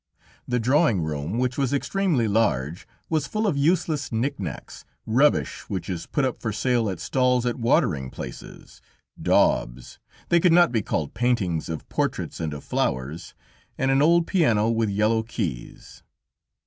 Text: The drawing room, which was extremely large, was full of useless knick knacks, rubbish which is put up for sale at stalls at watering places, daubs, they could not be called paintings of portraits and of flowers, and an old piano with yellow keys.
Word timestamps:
The 0.47 0.59
drawing 0.59 1.01
room, 1.01 1.37
which 1.37 1.59
was 1.59 1.71
extremely 1.71 2.27
large, 2.27 2.87
was 3.07 3.27
full 3.27 3.45
of 3.45 3.55
useless 3.55 4.11
knick 4.11 4.39
knacks, 4.39 4.83
rubbish 5.05 5.69
which 5.69 5.91
is 5.91 6.07
put 6.07 6.25
up 6.25 6.41
for 6.41 6.51
sale 6.51 6.89
at 6.89 6.99
stalls 6.99 7.45
at 7.45 7.59
watering 7.59 8.09
places, 8.09 8.81
daubs, 9.21 9.99
they 10.29 10.39
could 10.39 10.53
not 10.53 10.71
be 10.71 10.81
called 10.81 11.13
paintings 11.13 11.69
of 11.69 11.87
portraits 11.87 12.39
and 12.39 12.51
of 12.51 12.63
flowers, 12.63 13.35
and 13.77 13.91
an 13.91 14.01
old 14.01 14.25
piano 14.25 14.71
with 14.71 14.89
yellow 14.89 15.21
keys. 15.21 16.01